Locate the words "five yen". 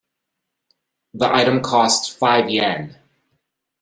2.11-2.97